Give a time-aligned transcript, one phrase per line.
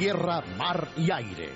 [0.00, 1.50] tierra, mar y aire.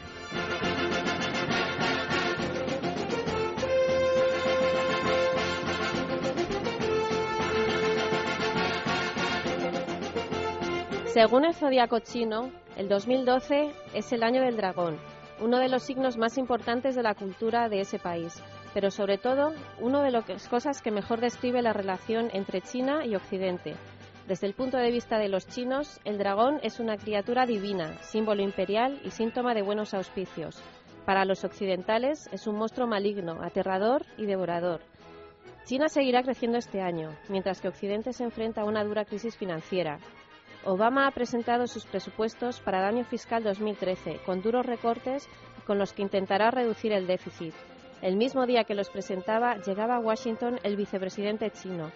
[11.07, 14.99] Según el zodiaco chino, el 2012 es el año del dragón,
[15.41, 18.43] uno de los signos más importantes de la cultura de ese país,
[18.75, 23.15] pero sobre todo una de las cosas que mejor describe la relación entre China y
[23.15, 23.75] Occidente.
[24.27, 28.43] Desde el punto de vista de los chinos, el dragón es una criatura divina, símbolo
[28.43, 30.63] imperial y síntoma de buenos auspicios.
[31.05, 34.81] Para los occidentales es un monstruo maligno, aterrador y devorador.
[35.67, 39.99] China seguirá creciendo este año, mientras que Occidente se enfrenta a una dura crisis financiera,
[40.65, 45.29] Obama ha presentado sus presupuestos para el año fiscal 2013, con duros recortes
[45.67, 47.53] con los que intentará reducir el déficit.
[48.01, 51.91] El mismo día que los presentaba, llegaba a Washington el vicepresidente chino,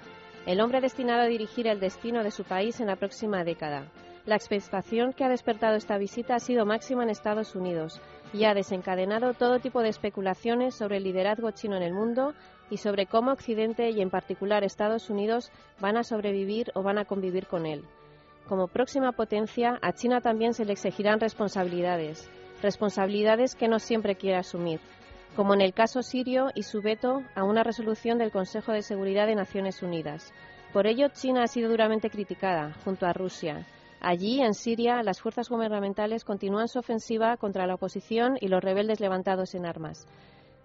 [0.49, 3.93] el hombre destinado a dirigir el destino de su país en la próxima década.
[4.25, 8.01] La expectación que ha despertado esta visita ha sido máxima en Estados Unidos
[8.33, 12.33] y ha desencadenado todo tipo de especulaciones sobre el liderazgo chino en el mundo
[12.71, 17.05] y sobre cómo Occidente y en particular Estados Unidos van a sobrevivir o van a
[17.05, 17.85] convivir con él.
[18.49, 22.31] Como próxima potencia, a China también se le exigirán responsabilidades,
[22.63, 24.81] responsabilidades que no siempre quiere asumir,
[25.37, 29.27] como en el caso sirio y su veto a una resolución del Consejo de Seguridad
[29.27, 30.33] de Naciones Unidas.
[30.73, 33.67] Por ello, China ha sido duramente criticada, junto a Rusia.
[34.01, 39.01] Allí, en Siria, las fuerzas gubernamentales continúan su ofensiva contra la oposición y los rebeldes
[39.01, 40.07] levantados en armas.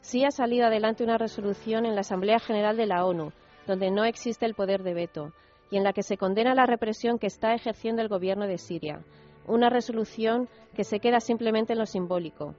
[0.01, 3.31] Sí ha salido adelante una resolución en la Asamblea General de la ONU,
[3.65, 5.31] donde no existe el poder de veto
[5.71, 8.99] y en la que se condena la represión que está ejerciendo el gobierno de Siria.
[9.47, 12.53] Una resolución que se queda simplemente en lo simbólico.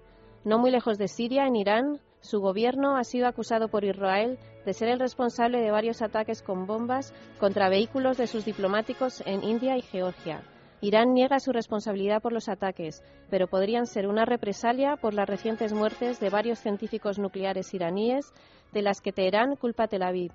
[0.45, 4.75] No muy lejos de Siria, en Irán, su gobierno ha sido acusado por Israel de
[4.75, 9.77] ser el responsable de varios ataques con bombas contra vehículos de sus diplomáticos en India
[9.77, 10.43] y Georgia.
[10.83, 15.73] Irán niega su responsabilidad por los ataques, pero podrían ser una represalia por las recientes
[15.73, 18.33] muertes de varios científicos nucleares iraníes,
[18.73, 20.33] de las que Teherán culpa a Tel Aviv.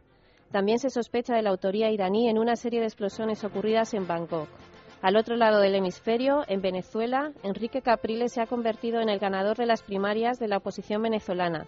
[0.51, 4.49] También se sospecha de la autoría iraní en una serie de explosiones ocurridas en Bangkok.
[5.01, 9.55] Al otro lado del hemisferio, en Venezuela, Enrique Capriles se ha convertido en el ganador
[9.55, 11.67] de las primarias de la oposición venezolana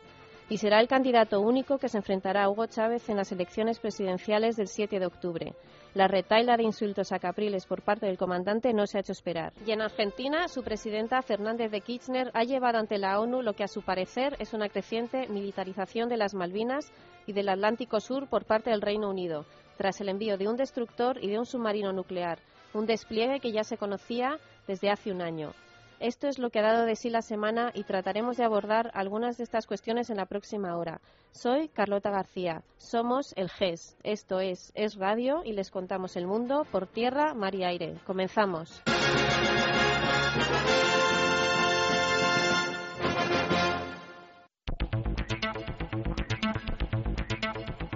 [0.52, 4.58] y será el candidato único que se enfrentará a Hugo Chávez en las elecciones presidenciales
[4.58, 5.56] del 7 de octubre.
[5.94, 9.54] La retaila de insultos a Capriles por parte del comandante no se ha hecho esperar.
[9.66, 13.64] Y en Argentina, su presidenta Fernández de Kirchner ha llevado ante la ONU lo que
[13.64, 16.92] a su parecer es una creciente militarización de las Malvinas
[17.26, 19.46] y del Atlántico Sur por parte del Reino Unido,
[19.78, 22.40] tras el envío de un destructor y de un submarino nuclear,
[22.74, 24.38] un despliegue que ya se conocía
[24.68, 25.54] desde hace un año.
[26.02, 29.38] Esto es lo que ha dado de sí la semana y trataremos de abordar algunas
[29.38, 31.00] de estas cuestiones en la próxima hora.
[31.32, 32.64] Soy Carlota García.
[32.78, 33.98] Somos el GES.
[34.02, 38.00] Esto es Es Radio y les contamos el mundo por tierra, mar y aire.
[38.08, 38.82] Comenzamos.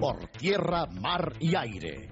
[0.05, 2.09] Por tierra, mar y aire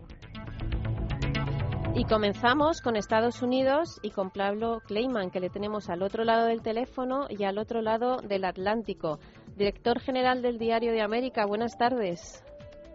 [1.93, 6.47] y comenzamos con Estados Unidos y con Pablo Kleiman, que le tenemos al otro lado
[6.47, 9.19] del teléfono y al otro lado del Atlántico.
[9.55, 12.43] Director general del Diario de América, buenas tardes.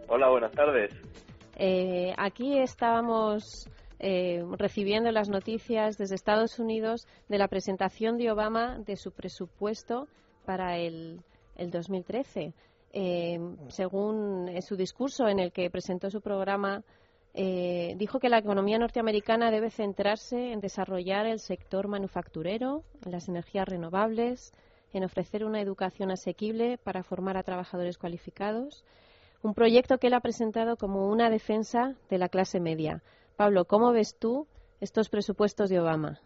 [0.09, 0.91] Hola, buenas tardes.
[1.55, 8.79] Eh, aquí estábamos eh, recibiendo las noticias desde Estados Unidos de la presentación de Obama
[8.79, 10.09] de su presupuesto
[10.45, 11.21] para el,
[11.55, 12.53] el 2013.
[12.91, 16.83] Eh, según su discurso en el que presentó su programa
[17.33, 23.29] eh, dijo que la economía norteamericana debe centrarse en desarrollar el sector manufacturero, en las
[23.29, 24.53] energías renovables,
[24.93, 28.83] en ofrecer una educación asequible para formar a trabajadores cualificados,
[29.43, 33.03] un proyecto que él ha presentado como una defensa de la clase media.
[33.37, 34.47] Pablo, ¿cómo ves tú
[34.81, 36.19] estos presupuestos de Obama?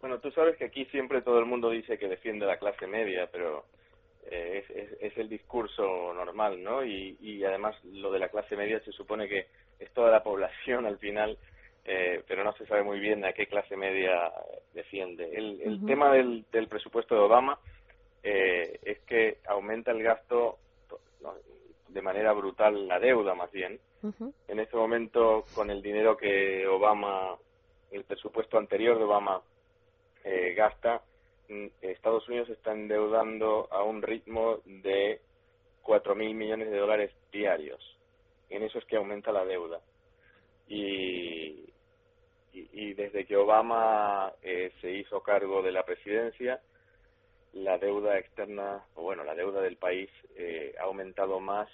[0.00, 3.28] Bueno, tú sabes que aquí siempre todo el mundo dice que defiende la clase media,
[3.30, 3.64] pero
[4.30, 6.84] eh, es, el discurso normal, ¿no?
[6.84, 9.46] Y, además lo de la clase media se supone que
[9.78, 11.38] es toda la población al final,
[11.84, 14.30] eh, pero no se sabe muy bien a qué clase media
[14.74, 15.30] defiende.
[15.34, 17.58] El, tema del, presupuesto de Obama
[18.22, 20.58] eh, es que aumenta el gasto
[21.88, 23.80] de manera brutal, la deuda más bien.
[24.46, 27.36] En este momento, con el dinero que Obama,
[27.90, 29.42] el presupuesto anterior de Obama
[30.54, 31.02] gasta,
[31.80, 35.20] Estados Unidos está endeudando a un ritmo de
[35.82, 37.80] 4.000 millones de dólares diarios.
[38.50, 39.80] En eso es que aumenta la deuda.
[40.68, 41.72] Y,
[42.52, 46.60] y, desde que Obama eh, se hizo cargo de la presidencia,
[47.52, 51.68] la deuda externa, o bueno, la deuda del país eh, ha aumentado más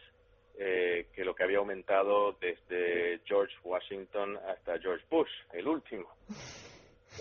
[0.56, 6.08] eh, que lo que había aumentado desde George Washington hasta George Bush, el último.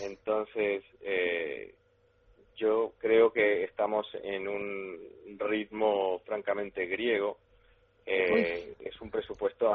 [0.01, 1.73] Entonces, eh,
[2.55, 4.99] yo creo que estamos en un
[5.39, 7.37] ritmo francamente griego.
[8.05, 9.73] Eh, es un presupuesto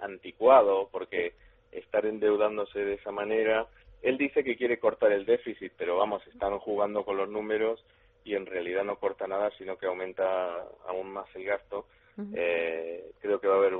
[0.00, 1.32] anticuado porque
[1.72, 3.66] estar endeudándose de esa manera.
[4.02, 7.84] Él dice que quiere cortar el déficit, pero vamos, están jugando con los números
[8.24, 11.86] y en realidad no corta nada, sino que aumenta aún más el gasto.
[12.34, 13.78] eh, creo que va a haber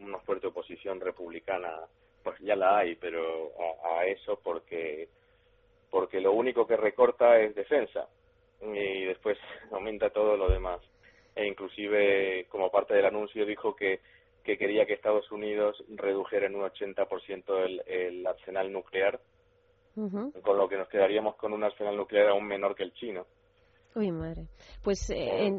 [0.00, 1.72] una fuerte oposición republicana,
[2.22, 5.08] pues ya la hay, pero a, a eso porque
[5.90, 8.06] porque lo único que recorta es defensa
[8.62, 9.38] y después
[9.72, 10.80] aumenta todo lo demás.
[11.34, 14.00] E inclusive, como parte del anuncio, dijo que,
[14.42, 19.20] que quería que Estados Unidos redujera en un 80% el, el arsenal nuclear,
[20.42, 23.26] con lo que nos quedaríamos con un arsenal nuclear aún menor que el chino.
[23.94, 24.46] Uy, madre.
[24.82, 25.58] Pues eh,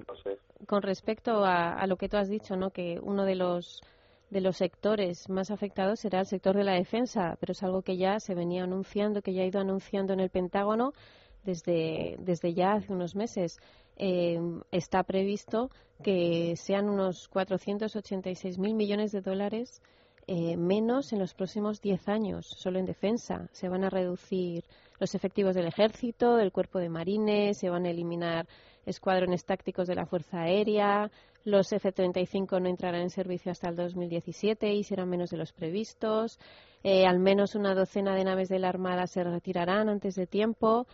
[0.66, 2.72] con respecto a, a, lo que tú has dicho, ¿no?
[2.72, 3.82] Que uno de los
[4.30, 7.98] de los sectores más afectados será el sector de la defensa, pero es algo que
[7.98, 10.94] ya se venía anunciando, que ya ha ido anunciando en el Pentágono
[11.44, 13.60] desde, desde ya hace unos meses.
[13.98, 14.40] Eh,
[14.72, 15.72] está previsto
[16.04, 19.81] que sean unos 486.000 millones de dólares
[20.28, 23.50] eh, menos en los próximos 10 años, solo en defensa.
[23.52, 24.64] Se van a reducir
[25.00, 28.48] los efectivos del ejército, del cuerpo de marines, se van a eliminar
[28.86, 31.10] escuadrones tácticos de la Fuerza Aérea,
[31.45, 36.39] los F-35 no entrarán en servicio hasta el 2017 y serán menos de los previstos.
[36.83, 40.88] Eh, al menos una docena de naves de la Armada se retirarán antes de tiempo.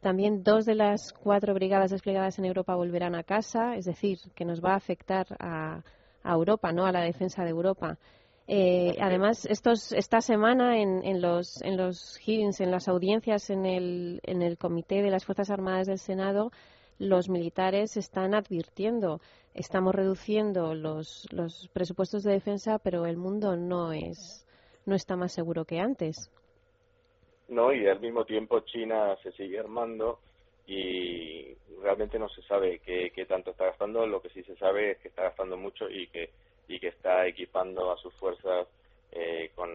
[0.00, 4.44] También dos de las cuatro brigadas desplegadas en Europa volverán a casa, es decir, que
[4.44, 5.82] nos va a afectar a,
[6.22, 7.98] a Europa, no a la defensa de Europa.
[8.48, 13.64] Eh, además, estos, esta semana en, en, los, en los hearings, en las audiencias en
[13.64, 16.50] el, en el Comité de las Fuerzas Armadas del Senado,
[17.02, 19.20] los militares están advirtiendo,
[19.54, 24.46] estamos reduciendo los, los presupuestos de defensa, pero el mundo no es
[24.86, 26.30] no está más seguro que antes.
[27.48, 30.20] No, y al mismo tiempo China se sigue armando
[30.66, 34.06] y realmente no se sabe qué, tanto está gastando.
[34.06, 36.30] Lo que sí se sabe es que está gastando mucho y que
[36.68, 38.68] y que está equipando a sus fuerzas
[39.10, 39.70] eh, con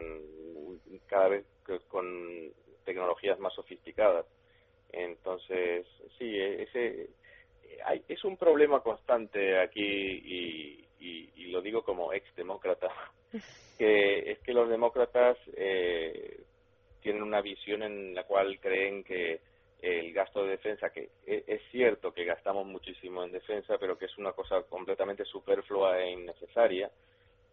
[1.07, 1.45] cada vez
[1.89, 2.51] con
[2.85, 4.25] tecnologías más sofisticadas.
[4.91, 5.85] Entonces,
[6.17, 7.09] sí, ese
[7.85, 12.89] hay, es un problema constante aquí y, y, y lo digo como ex demócrata,
[13.77, 16.41] que es que los demócratas eh,
[17.01, 19.39] tienen una visión en la cual creen que
[19.81, 24.05] el gasto de defensa, que e, es cierto que gastamos muchísimo en defensa, pero que
[24.05, 26.89] es una cosa completamente superflua e innecesaria,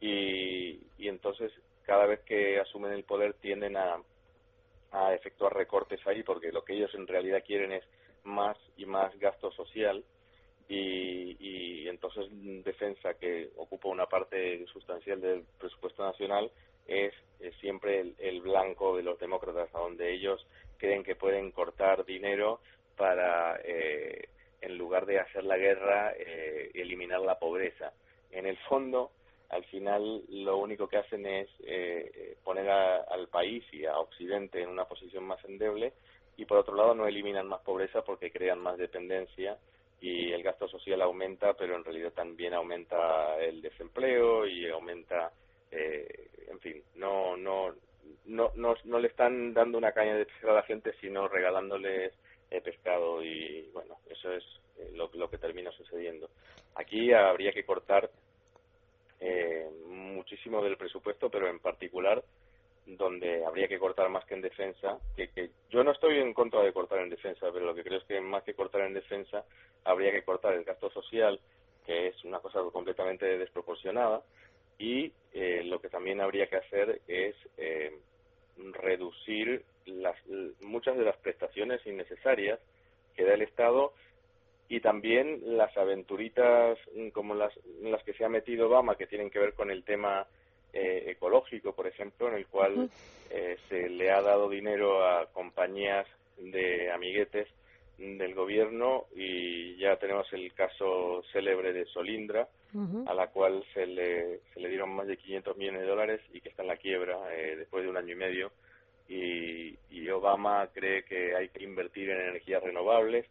[0.00, 1.52] y, y entonces
[1.84, 3.98] cada vez que asumen el poder tienden a,
[4.94, 7.84] a efectuar recortes ahí, porque lo que ellos en realidad quieren es
[8.22, 10.04] más y más gasto social,
[10.68, 12.26] y, y entonces
[12.64, 16.50] defensa que ocupa una parte sustancial del presupuesto nacional
[16.86, 20.46] es, es siempre el, el, blanco de los demócratas, a donde ellos
[20.78, 22.60] creen que pueden cortar dinero
[22.96, 24.28] para, eh,
[24.60, 27.92] en lugar de hacer la guerra, eh, eliminar la pobreza.
[28.30, 29.10] En el fondo,
[29.54, 34.60] al final, lo único que hacen es eh, poner a, al país y a Occidente
[34.62, 35.92] en una posición más endeble
[36.36, 39.56] y, por otro lado, no eliminan más pobreza porque crean más dependencia
[40.00, 45.32] y el gasto social aumenta, pero en realidad también aumenta el desempleo y aumenta
[45.70, 47.74] eh, en fin, no, no,
[48.26, 52.12] no, no, no le están dando una caña de pescado a la gente, sino regalándoles
[52.50, 54.44] eh, pescado y bueno, eso es
[54.78, 56.30] eh, lo, que termina sucediendo.
[56.76, 58.10] Aquí habría que cortar
[59.26, 62.22] eh, muchísimo del presupuesto, pero en particular
[62.84, 66.60] donde habría que cortar más que en defensa, que, que yo no estoy en contra
[66.62, 69.44] de cortar en defensa, pero lo que creo es que más que cortar en defensa
[69.84, 71.40] habría que cortar el gasto social,
[71.86, 74.22] que es una cosa completamente desproporcionada,
[74.78, 77.96] y eh, lo que también habría que hacer es eh,
[78.58, 80.16] reducir las,
[80.60, 82.60] muchas de las prestaciones innecesarias
[83.16, 83.94] que da el Estado
[84.68, 86.78] y también las aventuritas
[87.12, 87.52] como las,
[87.82, 90.26] las que se ha metido Obama que tienen que ver con el tema
[90.72, 92.90] eh, ecológico, por ejemplo, en el cual
[93.30, 96.06] eh, se le ha dado dinero a compañías
[96.38, 97.48] de amiguetes
[97.98, 103.08] del gobierno y ya tenemos el caso célebre de Solindra, uh -huh.
[103.08, 106.40] a la cual se le, se le dieron más de 500 millones de dólares y
[106.40, 108.52] que está en la quiebra eh, después de un año y medio.
[109.08, 113.26] Y, y, Obama cree que hay que invertir en energías renovables,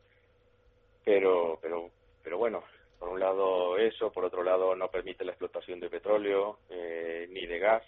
[1.03, 1.89] pero, pero,
[2.24, 2.63] pero bueno,
[3.00, 7.45] por un lado eso, por otro lado no permite la explotación de petróleo eh, ni
[7.45, 7.83] de gas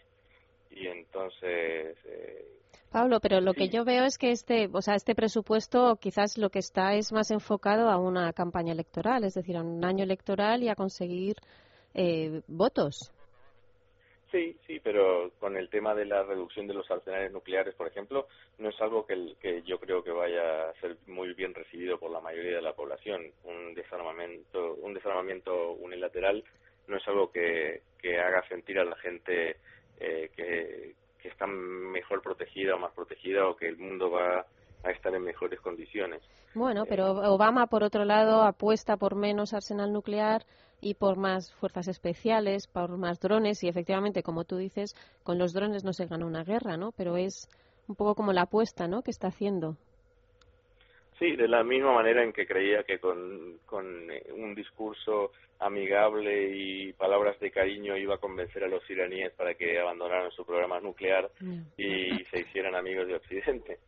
[0.71, 2.45] y entonces eh,
[2.91, 3.59] Pablo, pero lo sí.
[3.59, 7.11] que yo veo es que este, o sea, este presupuesto quizás lo que está es
[7.11, 11.35] más enfocado a una campaña electoral, es decir, a un año electoral y a conseguir
[11.93, 13.11] eh, votos.
[14.35, 18.27] Sí, sí, pero con el tema de la reducción de los arsenales nucleares, por ejemplo,
[18.57, 22.11] no es algo que, que yo creo que vaya a ser muy bien recibido por
[22.11, 23.31] la mayoría de la población.
[23.45, 26.43] Un desarmamento, un desarmamento unilateral
[26.89, 29.55] no es algo que, que haga sentir a la gente
[30.01, 34.45] eh, que, que está mejor protegida o más protegida o que el mundo va
[34.83, 36.21] a estar en mejores condiciones.
[36.55, 40.43] Bueno, eh, pero Obama, por otro lado, apuesta por menos arsenal nuclear
[40.81, 45.53] y por más fuerzas especiales, por más drones y efectivamente, como tú dices, con los
[45.53, 46.91] drones no se gana una guerra, ¿no?
[46.91, 47.49] Pero es
[47.87, 49.01] un poco como la apuesta, ¿no?
[49.01, 49.77] Que está haciendo.
[51.19, 56.51] Sí, de la misma manera en que creía que con, con eh, un discurso amigable
[56.53, 60.81] y palabras de cariño iba a convencer a los iraníes para que abandonaran su programa
[60.81, 61.31] nuclear
[61.77, 63.79] y se hicieran amigos de Occidente.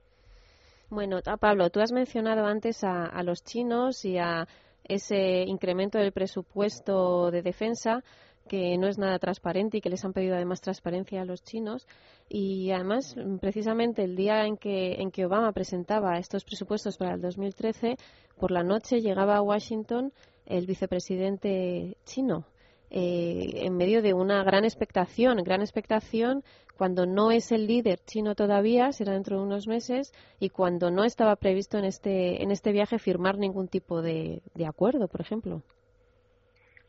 [0.90, 4.48] Bueno, Pablo, tú has mencionado antes a, a los chinos y a
[4.88, 8.04] ese incremento del presupuesto de defensa
[8.48, 11.86] que no es nada transparente y que les han pedido además transparencia a los chinos.
[12.30, 17.22] Y además, precisamente el día en que, en que Obama presentaba estos presupuestos para el
[17.22, 17.98] 2013,
[18.40, 20.14] por la noche llegaba a Washington
[20.46, 22.46] el vicepresidente chino.
[22.90, 26.44] Eh, en medio de una gran expectación, gran expectación
[26.78, 31.04] cuando no es el líder chino todavía, será dentro de unos meses, y cuando no
[31.04, 35.64] estaba previsto en este, en este viaje firmar ningún tipo de, acuerdo, por ejemplo.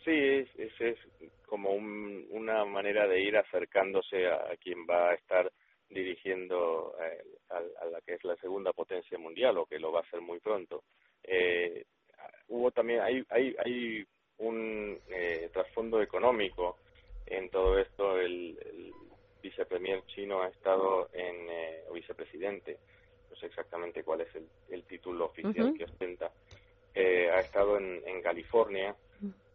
[0.05, 0.99] Sí, es, es,
[1.47, 5.50] como una manera de ir acercándose a, quien va a estar
[5.88, 10.02] dirigiendo eh, a, la que es la segunda potencia mundial o que lo va a
[10.02, 10.85] hacer muy pronto.
[11.23, 11.85] Eh,
[12.49, 14.05] hubo también hay hay hay
[14.38, 16.76] un eh, trasfondo económico
[17.26, 18.18] en todo esto.
[18.18, 18.92] El, el
[19.42, 22.78] vicepremier chino ha estado en, eh, o vicepresidente,
[23.30, 26.30] no sé exactamente cuál es el, título oficial que ostenta,
[26.95, 28.97] eh, ha estado en, en California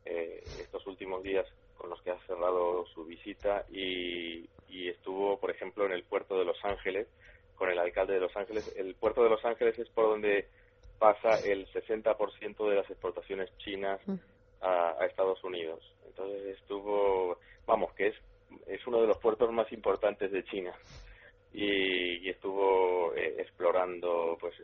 [0.05, 1.45] eh, estos últimos días
[1.77, 6.37] con los que ha cerrado su visita y, y estuvo, por ejemplo, en el puerto
[6.37, 7.07] de Los Ángeles
[7.55, 8.73] con el alcalde de Los Ángeles.
[8.75, 10.47] El puerto de Los Ángeles es por donde
[10.99, 13.99] pasa el 60% de las exportaciones chinas
[14.63, 15.79] a, Estados Unidos.
[16.07, 18.15] Entonces estuvo, vamos, que es,
[18.67, 20.73] es uno de los puertos más importantes de China.
[21.53, 24.55] Y, estuvo eh, explorando, pues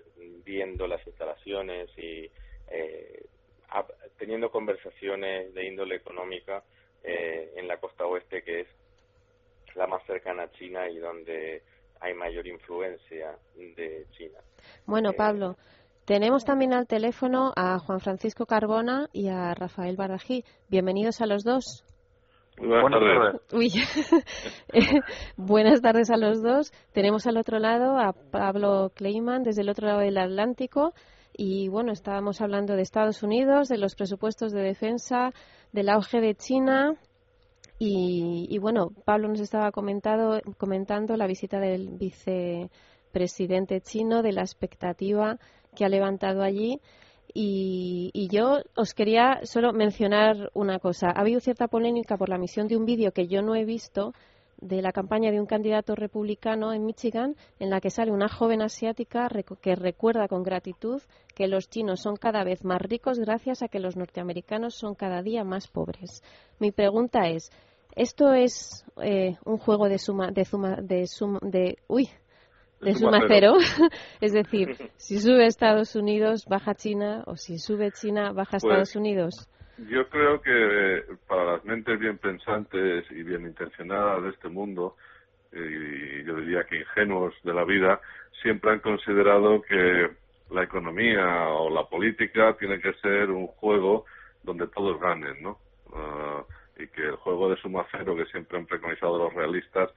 [0.43, 2.29] viendo las instalaciones y
[2.71, 3.25] eh,
[4.17, 6.63] teniendo conversaciones de índole económica
[7.03, 8.67] eh, en la costa oeste, que es
[9.75, 11.61] la más cercana a China y donde
[11.99, 14.39] hay mayor influencia de China.
[14.85, 15.57] Bueno, Pablo,
[16.09, 20.43] tenemos también al teléfono a Juan Francisco Carbona y a Rafael Barají.
[20.67, 21.85] Bienvenidos a los dos.
[22.57, 23.41] Buenas tardes.
[25.37, 26.73] Buenas tardes a los dos.
[26.93, 30.95] Tenemos al otro lado a Pablo Kleiman desde el otro lado del Atlántico.
[31.31, 35.31] Y bueno, estábamos hablando de Estados Unidos, de los presupuestos de defensa,
[35.73, 36.95] del auge de China.
[37.77, 44.41] Y, y bueno, Pablo nos estaba comentado, comentando la visita del vicepresidente chino, de la
[44.41, 45.37] expectativa
[45.75, 46.79] que ha levantado allí.
[47.33, 51.07] Y, yo os quería solo mencionar una cosa.
[51.07, 54.13] Ha habido cierta polémica por la misión de un vídeo que yo no he visto
[54.61, 58.61] de la campaña de un candidato republicano en Michigan, en la que sale una joven
[58.61, 59.29] asiática
[59.61, 61.01] que recuerda con gratitud
[61.33, 65.21] que los chinos son cada vez más ricos gracias a que los norteamericanos son cada
[65.21, 66.23] día más pobres.
[66.59, 67.51] Mi pregunta es,
[67.95, 72.09] ¿esto es eh, un juego de suma, de suma, de suma, de, uy,
[72.81, 73.57] de suma cero.
[74.21, 78.95] es decir, si sube Estados Unidos, baja China, o si sube China, baja pues, Estados
[78.95, 79.49] Unidos.
[79.89, 84.95] Yo creo que para las mentes bien pensantes y bien intencionadas de este mundo,
[85.53, 87.99] y yo diría que ingenuos de la vida,
[88.41, 90.09] siempre han considerado que
[90.51, 94.05] la economía o la política tiene que ser un juego
[94.43, 95.59] donde todos ganen, ¿no?
[95.93, 96.43] Ah,
[96.77, 99.89] y que el juego de suma cero que siempre han preconizado los realistas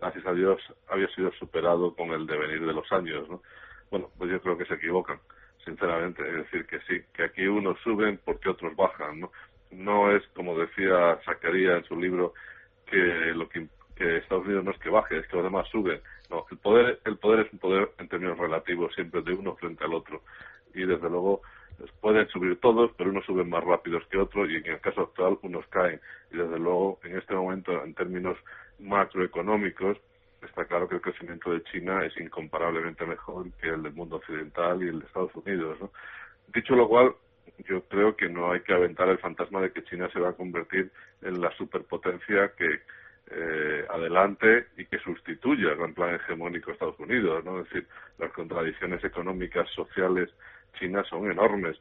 [0.00, 3.42] gracias a Dios, había sido superado con el devenir de los años, ¿no?
[3.90, 5.18] Bueno, pues yo creo que se equivocan,
[5.64, 6.26] sinceramente.
[6.26, 9.32] Es decir, que sí, que aquí unos suben porque otros bajan, ¿no?
[9.70, 12.34] No es, como decía Zacarías en su libro,
[12.86, 16.00] que lo que, que Estados Unidos no es que baje, es que los demás suben.
[16.28, 19.84] No, el poder, el poder es un poder en términos relativos, siempre de uno frente
[19.84, 20.22] al otro.
[20.74, 21.42] Y desde luego,
[21.78, 25.02] pues, pueden subir todos, pero unos suben más rápidos que otros y en el caso
[25.02, 26.00] actual unos caen.
[26.30, 28.36] Y desde luego, en este momento, en términos
[28.80, 29.98] macroeconómicos,
[30.42, 34.82] está claro que el crecimiento de China es incomparablemente mejor que el del mundo occidental
[34.82, 35.78] y el de Estados Unidos.
[35.80, 35.90] ¿no?
[36.52, 37.14] Dicho lo cual,
[37.68, 40.34] yo creo que no hay que aventar el fantasma de que China se va a
[40.34, 40.90] convertir
[41.22, 42.80] en la superpotencia que
[43.32, 47.44] eh, adelante y que sustituya el gran plan hegemónico Estados Unidos.
[47.44, 47.60] ¿no?
[47.60, 47.86] Es decir,
[48.18, 50.30] las contradicciones económicas, sociales
[50.78, 51.78] chinas son enormes.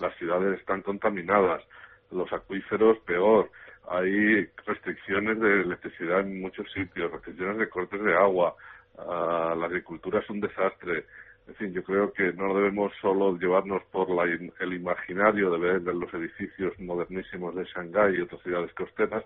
[0.00, 1.62] Las ciudades están contaminadas,
[2.10, 3.50] los acuíferos peor,
[3.88, 8.54] hay restricciones de electricidad en muchos sitios, restricciones de cortes de agua,
[8.98, 11.06] uh, la agricultura es un desastre.
[11.48, 15.82] En fin, yo creo que no debemos solo llevarnos por la, el imaginario de ver
[15.82, 19.24] los edificios modernísimos de Shanghái y otras ciudades costeras,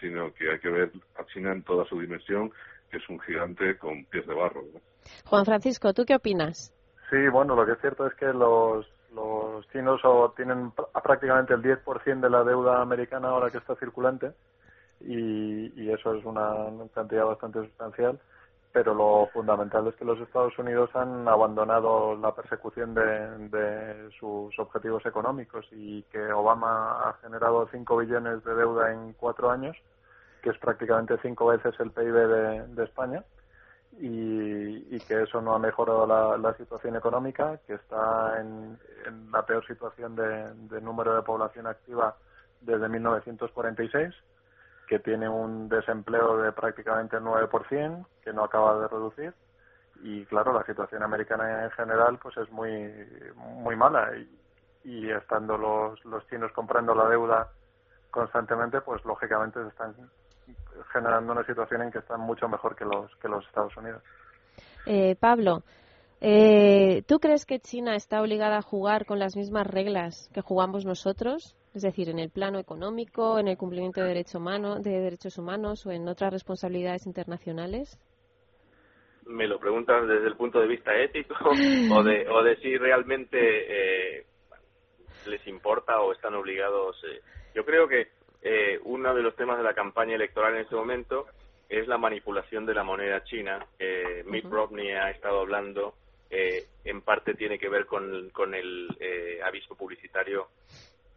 [0.00, 2.52] sino que hay que ver a China en toda su dimensión,
[2.90, 4.62] que es un gigante con pies de barro.
[5.24, 6.72] Juan Francisco, ¿tú qué opinas?
[7.10, 10.00] Sí, bueno, lo que es cierto es que los, los chinos
[10.36, 10.72] tienen
[11.02, 14.32] prácticamente el 10% de la deuda americana ahora que está circulante
[15.00, 18.18] y, eso es una cantidad bastante sustancial
[18.72, 25.04] pero lo fundamental es que los Estados Unidos han abandonado la persecución de, sus objetivos
[25.06, 29.76] económicos y que Obama ha generado 5 billones de deuda en cuatro años,
[30.42, 32.14] que es prácticamente cinco veces el PIB
[32.76, 33.24] de España,
[34.00, 39.46] y, que eso no ha mejorado la, la situación económica, que está en, en la
[39.46, 42.14] peor situación de, de número de población activa
[42.60, 44.14] desde 1946
[44.88, 49.34] que tiene un desempleo de prácticamente el 9%, que no acaba de reducir.
[50.02, 52.90] Y claro, la situación americana en general pues es muy,
[53.36, 54.16] muy mala.
[54.16, 54.38] Y,
[54.84, 57.52] y estando los, los chinos comprando la deuda
[58.10, 59.94] constantemente, pues lógicamente se están
[60.92, 64.02] generando una situación en que están mucho mejor que los, que los Estados Unidos.
[64.86, 65.62] Eh, Pablo,
[66.20, 70.84] eh, ¿tú crees que China está obligada a jugar con las mismas reglas que jugamos
[70.84, 71.56] nosotros?
[71.74, 75.86] es decir, en el plano económico, en el cumplimiento de, derecho humano, de derechos humanos
[75.86, 77.98] o en otras responsabilidades internacionales?
[79.26, 81.34] Me lo preguntas desde el punto de vista ético
[81.94, 84.26] o de, o de si realmente eh,
[85.26, 86.96] les importa o están obligados.
[87.04, 87.20] Eh.
[87.54, 88.08] Yo creo que
[88.42, 91.26] eh, uno de los temas de la campaña electoral en este momento
[91.68, 93.66] es la manipulación de la moneda china.
[93.78, 95.94] Eh, Mitt Romney ha estado hablando,
[96.30, 100.48] eh, en parte tiene que ver con, con el eh, aviso publicitario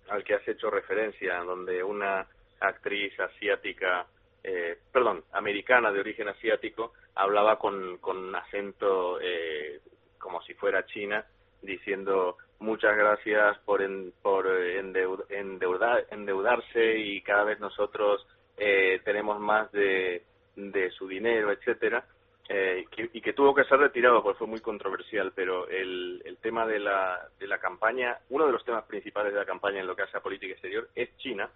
[0.09, 2.27] al que has hecho referencia, donde una
[2.59, 4.05] actriz asiática,
[4.43, 9.79] eh, perdón, americana de origen asiático, hablaba con, con acento eh,
[10.17, 11.25] como si fuera china,
[11.61, 18.25] diciendo muchas gracias por, en, por endeudar, endeudarse y cada vez nosotros
[18.57, 20.23] eh, tenemos más de,
[20.55, 22.05] de su dinero, etcétera
[22.53, 26.65] eh, y que tuvo que ser retirado porque fue muy controversial, pero el, el tema
[26.65, 29.95] de la, de la campaña, uno de los temas principales de la campaña en lo
[29.95, 31.49] que hace a política exterior es China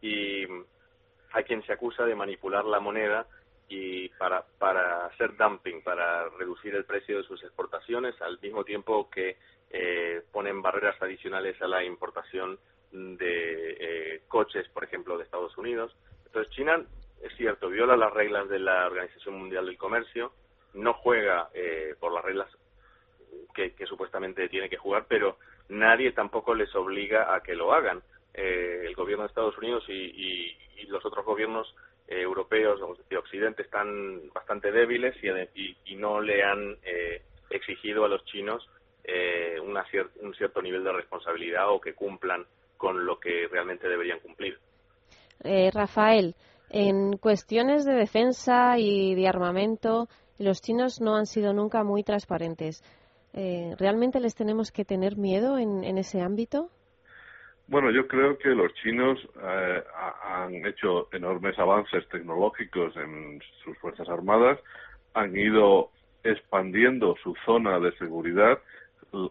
[0.00, 0.46] y
[1.32, 3.26] hay quien se acusa de manipular la moneda
[3.70, 9.08] y para, para hacer dumping, para reducir el precio de sus exportaciones, al mismo tiempo
[9.08, 9.36] que
[9.70, 12.58] eh, ponen barreras adicionales a la importación
[12.90, 15.96] de eh, coches, por ejemplo, de Estados Unidos.
[16.26, 16.84] Entonces, China
[17.22, 20.32] es cierto, viola las reglas de la Organización Mundial del Comercio,
[20.74, 22.48] no juega eh, por las reglas
[23.54, 28.02] que, supuestamente tiene que jugar, pero nadie tampoco les obliga a que lo hagan.
[28.34, 31.74] Eh, el gobierno de Estados Unidos y, y, y los otros gobiernos
[32.10, 35.16] eh, europeos de Occidente están bastante débiles
[35.54, 38.68] y, y no le han eh, exigido a los chinos
[39.04, 42.44] eh, una cier un cierto nivel de responsabilidad o que cumplan
[42.76, 44.58] con lo que realmente deberían cumplir.
[45.42, 46.34] Eh, Rafael,
[46.68, 52.82] en cuestiones de defensa y de armamento, los chinos no han sido nunca muy transparentes.
[53.32, 56.70] Eh, ¿Realmente les tenemos que tener miedo en, ese ámbito?
[57.70, 59.82] Bueno, yo creo que los chinos eh,
[60.24, 64.58] han hecho enormes avances tecnológicos en sus Fuerzas Armadas,
[65.14, 65.90] han ido
[66.22, 68.58] expandiendo su zona de seguridad,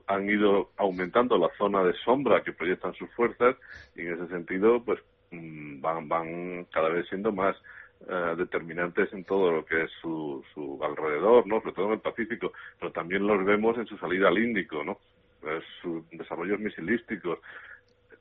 [0.07, 3.55] han ido aumentando la zona de sombra que proyectan sus fuerzas
[3.95, 4.99] y en ese sentido, pues
[5.31, 7.55] Mm, van, van cada vez siendo más
[8.01, 11.59] uh, determinantes en todo lo que es su, su alrededor, ¿no?
[11.61, 14.97] Sobre todo en el Pacífico, pero también los vemos en su salida al Índico, ¿no?
[15.43, 17.39] Eh, sus desarrollos misilísticos.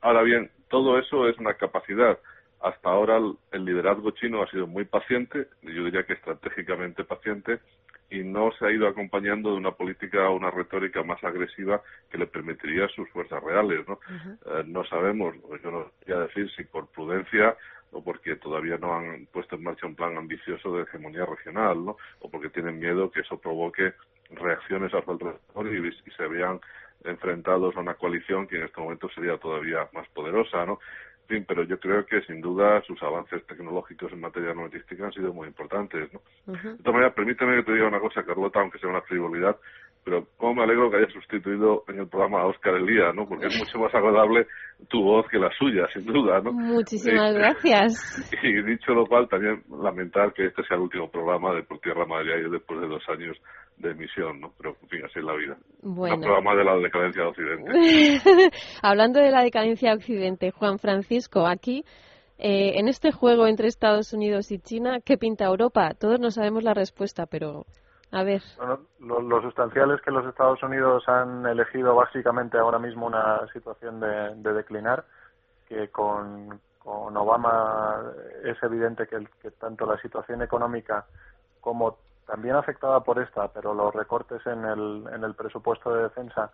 [0.00, 2.18] Ahora bien, todo eso es una capacidad.
[2.61, 3.18] Hasta ahora
[3.52, 7.61] el, liderazgo chino ha sido muy paciente, yo diría que estratégicamente paciente,
[8.11, 12.18] y no se ha ido acompañando de una política o una retórica más agresiva que
[12.18, 13.87] le permitiría sus fuerzas reales.
[13.87, 14.61] No, uh -huh.
[14.61, 17.56] eh, no sabemos, yo no voy a decir si por prudencia
[17.92, 21.96] o porque todavía no han puesto en marcha un plan ambicioso de hegemonía regional, ¿no?
[22.20, 23.94] o porque tienen miedo que eso provoque
[24.30, 26.61] reacciones a su alrededor y, y se vean
[27.04, 30.78] enfrentados a una coalición que en este momento sería todavía más poderosa, ¿no?
[31.28, 35.32] fin, pero yo creo que sin duda sus avances tecnológicos en materia armamentística han sido
[35.32, 36.12] muy importantes.
[36.12, 36.20] ¿no?
[36.46, 36.76] Uh -huh.
[36.76, 39.56] De todas maneras, permíteme que te diga una cosa, Carlota, aunque sea una frivolidad,
[40.04, 43.28] pero cómo me alegro que hayas sustituido en el programa a Oscar Elía, ¿no?
[43.28, 44.46] Porque es mucho más agradable
[44.88, 46.52] tu voz que la suya, sin duda, ¿no?
[46.52, 48.32] Muchísimas y, gracias.
[48.42, 52.06] Y dicho lo cual, también lamentar que este sea el último programa de Por Tierra
[52.06, 53.37] Madre después de dos años
[53.79, 54.53] de emisión, ¿no?
[54.59, 55.57] Pero, en fin, así es la vida.
[55.83, 56.17] Bueno.
[56.17, 58.51] Un programa de la decadencia de Occidente.
[58.83, 61.85] Hablando de la decadencia de Occidente, Juan Francisco, aquí
[62.38, 65.95] Eh, en este juego entre Estados Unidos y China, ¿qué pinta Europa?
[65.99, 67.64] Todos no sabemos la respuesta, pero
[68.12, 68.43] a ver.
[68.57, 73.99] Bueno, lo, sustancial es que los Estados Unidos han elegido básicamente ahora mismo una situación
[73.99, 75.05] de, declinar,
[75.69, 78.05] que con, con, Obama
[78.45, 81.07] es evidente que, que tanto la situación económica
[81.61, 86.51] como también afectada por esta, pero los recortes en el, en el presupuesto de defensa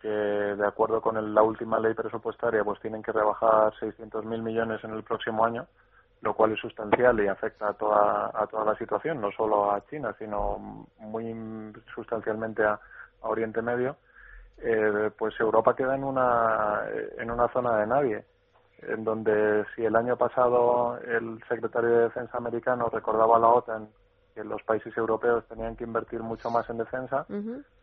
[0.00, 4.90] que de acuerdo con la última ley presupuestaria pues tienen que rebajar 600.000 millones en
[4.90, 5.66] el próximo año,
[6.22, 9.86] lo cual es sustancial y afecta a toda, a toda la situación, no solo a
[9.86, 12.78] China, sino muy sustancialmente a,
[13.20, 13.96] Oriente Medio,
[14.58, 16.82] eh, pues Europa queda en una,
[17.18, 18.24] en una zona de nadie,
[18.82, 23.88] en donde si el año pasado el secretario de Defensa americano recordaba a la OTAN
[24.36, 27.24] que los países europeos tenían que invertir mucho más en defensa,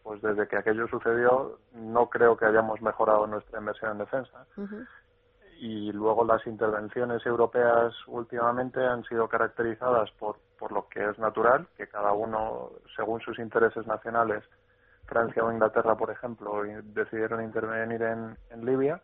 [0.03, 4.45] pues desde que aquello sucedió no creo que hayamos mejorado nuestra inversión en defensa.
[5.59, 11.67] Y luego las intervenciones europeas últimamente han sido caracterizadas por, por lo que es natural,
[11.75, 14.43] que cada uno, según sus intereses nacionales,
[15.07, 19.01] Francia o Inglaterra, por ejemplo, decidieron intervenir en, en Libia,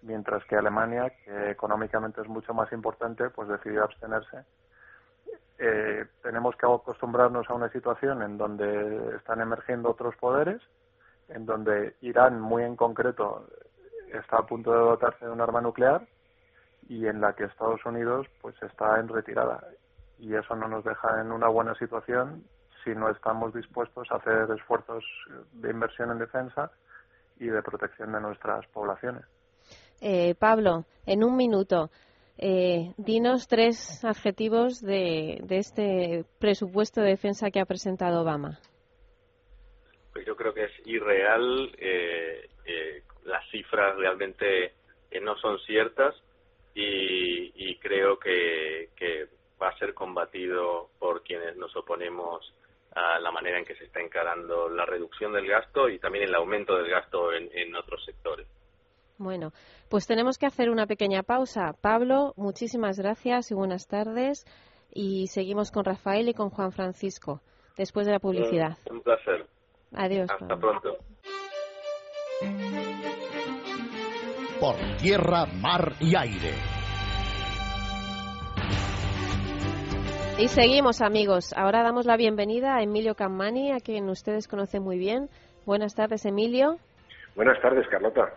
[0.00, 4.46] mientras que Alemania, que económicamente es mucho más importante, pues decidió abstenerse
[5.58, 10.60] eh, tenemos que acostumbrarnos a una situación en donde están emergiendo otros poderes,
[11.28, 13.48] en donde Irán, muy en concreto,
[14.12, 16.06] está a punto de dotarse de un arma nuclear
[16.88, 19.60] y en la que Estados Unidos pues está en retirada
[20.18, 22.44] y eso no nos deja en una buena situación
[22.84, 25.04] si no estamos dispuestos a hacer esfuerzos
[25.52, 26.70] de inversión en defensa
[27.38, 29.24] y de protección de nuestras poblaciones.
[30.00, 31.90] Eh, Pablo, en un minuto,
[32.38, 38.58] eh, dinos tres adjetivos de, este presupuesto de defensa que ha presentado Obama.
[40.12, 44.72] Pues yo creo que es irreal, eh, eh, las cifras realmente
[45.22, 46.14] no son ciertas
[46.74, 48.90] y, creo que,
[49.60, 52.52] va a ser combatido por quienes nos oponemos
[52.94, 56.34] a la manera en que se está encarando la reducción del gasto y también el
[56.34, 58.46] aumento del gasto en otros sectores.
[59.18, 59.52] Bueno,
[59.88, 61.72] pues tenemos que hacer una pequeña pausa.
[61.80, 64.44] Pablo, muchísimas gracias y buenas tardes.
[64.92, 67.40] Y seguimos con Rafael y con Juan Francisco
[67.76, 68.76] después de la publicidad.
[68.90, 69.46] Un, placer.
[69.94, 70.30] Adiós.
[70.30, 70.96] Hasta pronto.
[74.60, 76.54] Por tierra, mar y aire.
[80.38, 81.54] Y seguimos, amigos.
[81.56, 85.30] Ahora damos la bienvenida a Emilio Cammani, a quien ustedes conocen muy bien.
[85.64, 86.76] Buenas tardes, Emilio.
[87.34, 88.32] Buenas tardes, Carlota.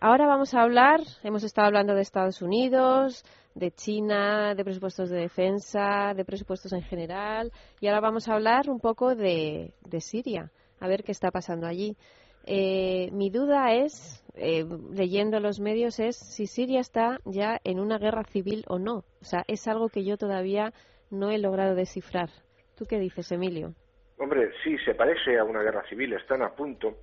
[0.00, 5.20] Ahora vamos a hablar, hemos estado hablando de Estados Unidos, de China, de presupuestos de
[5.20, 10.88] defensa, de presupuestos en general, y ahora vamos a hablar un poco de, Siria, a
[10.88, 11.96] ver qué está pasando allí.
[12.44, 17.98] Eh, mi duda es, eh, leyendo los medios, es si Siria está ya en una
[17.98, 18.98] guerra civil o no.
[19.22, 20.72] O sea, es algo que yo todavía
[21.10, 22.28] no he logrado descifrar.
[22.76, 23.74] ¿Tú qué dices, Emilio?
[24.18, 26.12] Hombre, sí, se parece a una guerra civil.
[26.12, 26.98] Están a punto.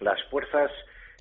[0.00, 0.70] Las fuerzas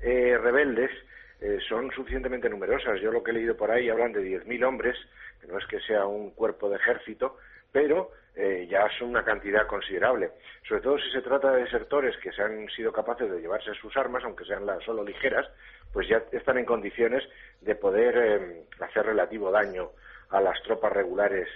[0.02, 0.92] eh, rebeldes
[1.40, 3.00] eh, son suficientemente numerosas.
[3.00, 4.98] Yo lo que he leído por ahí hablan de 10.000 hombres,
[5.40, 7.38] que no es que sea un cuerpo de ejército,
[7.72, 10.32] pero eh, ya son una cantidad considerable.
[10.68, 13.96] Sobre todo si se trata de sectores que se han sido capaces de llevarse sus
[13.98, 15.48] armas, aunque sean las solo ligeras,
[15.94, 17.24] pues ya están en condiciones
[17.62, 19.92] de poder eh, hacer relativo daño
[20.30, 21.48] a las tropas regulares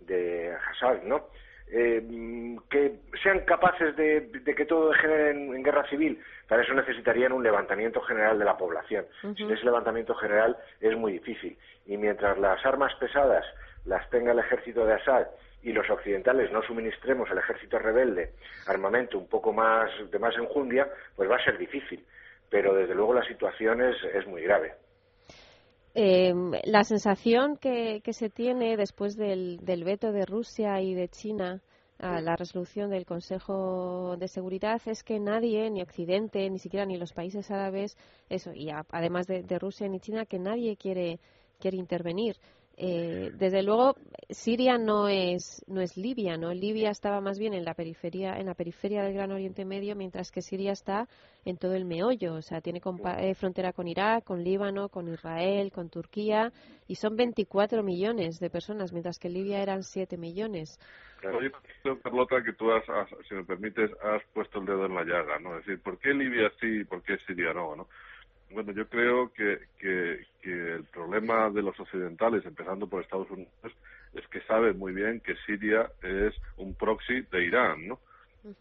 [0.00, 1.28] de Assad, ¿no?
[1.72, 2.02] Eh,
[2.68, 8.00] que sean capaces de, que todo degenere en, guerra civil, para eso necesitarían un levantamiento
[8.00, 9.06] general de la población.
[9.22, 11.56] ese levantamiento general es muy difícil.
[11.86, 13.44] Y mientras las armas pesadas
[13.84, 15.26] las tenga el ejército de Assad
[15.62, 18.32] y los occidentales no suministremos al ejército rebelde
[18.66, 22.04] armamento un poco más de más enjundia, pues va a ser difícil.
[22.48, 24.74] Pero desde luego la situación es, muy grave.
[25.94, 26.32] Eh,
[26.64, 31.62] la sensación que, se tiene después del, veto de Rusia y de China
[31.98, 36.96] a la resolución del Consejo de Seguridad es que nadie, ni Occidente, ni siquiera ni
[36.96, 37.96] los países árabes,
[38.28, 41.18] eso, y además de, de Rusia ni China, que nadie quiere,
[41.58, 42.36] quiere intervenir.
[42.82, 43.94] Eh, desde luego,
[44.30, 46.54] Siria no es, no es Libia, ¿no?
[46.54, 50.30] Libia estaba más bien en la periferia, en la periferia del Gran Oriente Medio, mientras
[50.30, 51.06] que Siria está
[51.44, 52.80] en todo el meollo, o sea, tiene
[53.18, 56.52] eh, frontera con Irak, con Líbano, con Israel, con Turquía,
[56.88, 60.78] y son 24 millones de personas, mientras que Libia eran 7 millones.
[61.20, 61.50] Claro, yo
[61.82, 62.84] creo, Carlota, que tú, has,
[63.28, 65.58] si me permites, has puesto el dedo en la llaga, ¿no?
[65.58, 67.88] Es decir, ¿por qué Libia sí y por qué Siria no, no?
[68.50, 73.52] Bueno, yo creo que, que, el problema de los occidentales, empezando por Estados Unidos,
[74.14, 78.00] es que saben muy bien que Siria es un proxy de Irán, ¿no?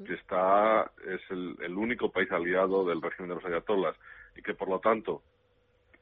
[0.05, 3.95] Que está, es el, el único país aliado del régimen de los ayatolás
[4.35, 5.23] y que por lo tanto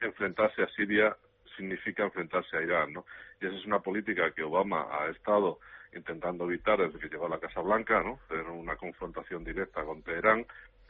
[0.01, 1.15] enfrentarse a Siria
[1.55, 3.05] significa enfrentarse a Irán, ¿no?
[3.39, 5.59] Y esa es una política que Obama ha estado
[5.93, 8.19] intentando evitar desde que llegó a la Casa Blanca, ¿no?
[8.27, 10.45] Tener una confrontación directa con Teherán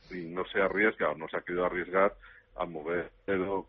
[0.09, 2.13] y no se arriesga o no se ha querido arriesgar
[2.57, 3.11] a mover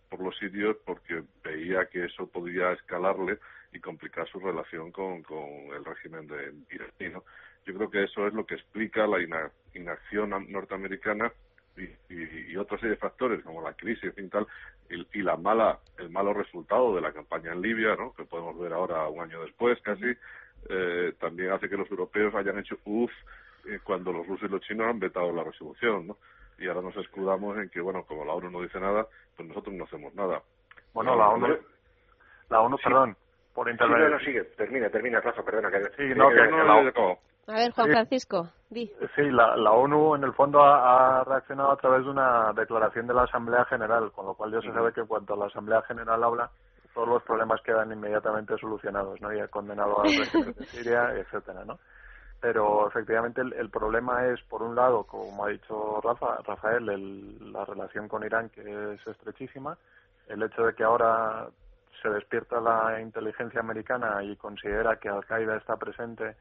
[0.08, 3.38] por los sitios porque veía que eso podía escalarle
[3.72, 7.22] y complicar su relación con, con el régimen de Irán.
[7.66, 9.18] Yo creo que eso es lo que explica la
[9.74, 11.30] inacción norteamericana
[11.76, 14.46] y, y, otra serie de factores como la crisis y tal
[14.90, 18.12] y, la mala el malo resultado de la campaña en Libia ¿no?
[18.14, 20.06] que podemos ver ahora un año después casi
[20.68, 23.12] eh, también hace que los europeos hayan hecho uff
[23.68, 26.16] eh, cuando los rusos y los chinos han vetado la resolución ¿no?
[26.58, 29.74] Y ahora nos escudamos en que bueno como la ONU no dice nada pues nosotros
[29.74, 30.42] no hacemos nada
[30.92, 31.58] bueno la ONU
[32.50, 33.16] la ONU perdón
[33.54, 37.18] por intervenir sí, no, sigue termina termina Rafa perdona que sí, no, que, que, la...
[37.48, 38.92] A ver, Juan Francisco, di.
[39.16, 43.14] Sí, la, la ONU en el fondo ha, reaccionado a través de una declaración de
[43.14, 46.22] la Asamblea General, con lo cual ya se sabe que en cuanto la Asamblea General
[46.22, 46.50] habla,
[46.92, 49.32] todos los problemas quedan inmediatamente solucionados, ¿no?
[49.32, 51.78] Y ha condenado a los de Siria, etcétera, ¿no?
[52.40, 57.64] Pero efectivamente el, problema es, por un lado, como ha dicho Rafa, Rafael, el, la
[57.64, 59.76] relación con Irán, que es estrechísima,
[60.28, 61.48] el hecho de que ahora
[62.00, 66.36] se despierta la inteligencia americana y considera que Al-Qaeda está presente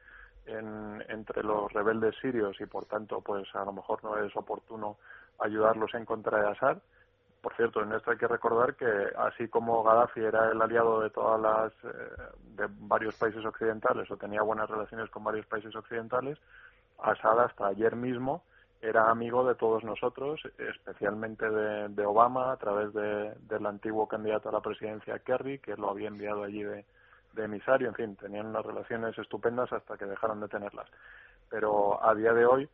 [0.45, 4.95] entre los rebeldes sirios y por tanto pues a lo mejor no es oportuno
[5.39, 6.77] ayudarlos en contra de Assad.
[7.41, 8.85] Por cierto, en esto hay que recordar que
[9.17, 12.11] así como Gaddafi era el aliado de todas las eh,
[12.55, 16.37] de varios países occidentales o tenía buenas relaciones con varios países occidentales,
[16.99, 18.43] Assad hasta ayer mismo
[18.81, 24.49] era amigo de todos nosotros, especialmente de, de Obama a través de, del antiguo candidato
[24.49, 26.85] a la presidencia Kerry, que lo había enviado allí de,
[27.33, 30.87] de emisario, en fin, tenían unas relaciones estupendas hasta que dejaron de tenerlas.
[31.49, 32.69] Pero a día de hoy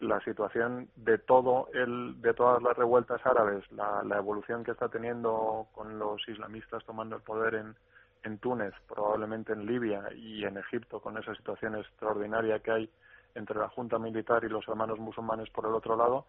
[0.00, 5.66] la situación de todo el de todas las revueltas árabes, la, evolución que está teniendo
[5.74, 7.74] con los islamistas tomando el poder en,
[8.22, 12.90] en Túnez, probablemente en Libia y en Egipto con esa situación extraordinaria que hay
[13.34, 16.26] entre la junta militar y los hermanos musulmanes por el otro lado,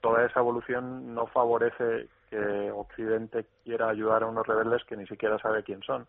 [0.00, 5.38] toda esa evolución no favorece que Occidente quiera ayudar a unos rebeldes que ni siquiera
[5.38, 6.06] sabe quién son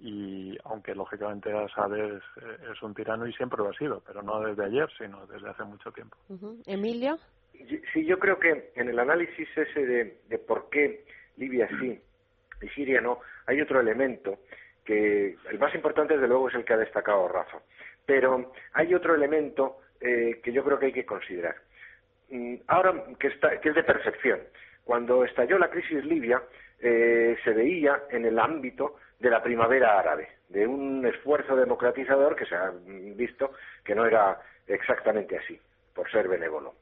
[0.00, 2.22] y aunque lógicamente Assad es,
[2.70, 5.64] es, un tirano y siempre lo ha sido, pero no desde ayer, sino desde hace
[5.64, 6.16] mucho tiempo.
[6.66, 7.18] Emilio.
[7.92, 11.04] Sí, yo creo que en el análisis ese de, de por qué
[11.36, 12.00] Libia sí
[12.62, 14.38] y Siria no, hay otro elemento
[14.84, 17.58] que el más importante desde luego es el que ha destacado Rafa,
[18.06, 21.56] pero hay otro elemento eh, que yo creo que hay que considerar.
[22.30, 24.40] Mm, ahora que, está, que es de percepción.
[24.84, 26.42] Cuando estalló la crisis libia,
[26.80, 32.46] eh, se veía en el ámbito de la primavera árabe, de un esfuerzo democratizador que
[32.46, 32.72] se ha
[33.14, 33.52] visto
[33.84, 35.60] que no era exactamente así,
[35.94, 36.74] por ser benévolo.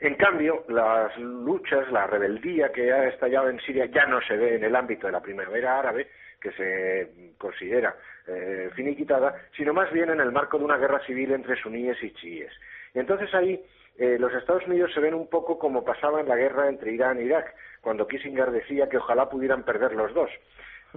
[0.00, 4.54] En cambio, las luchas, la rebeldía que ha estallado en Siria ya no se ve
[4.54, 6.08] en el ámbito de la primavera árabe,
[6.40, 7.94] que se considera
[8.26, 12.12] eh, finiquitada, sino más bien en el marco de una guerra civil entre suníes y
[12.14, 12.52] chiíes.
[12.94, 13.62] Y entonces ahí
[13.98, 17.18] eh, los Estados Unidos se ven un poco como pasaba en la guerra entre Irán
[17.18, 20.30] e Irak, cuando Kissinger decía que ojalá pudieran perder los dos.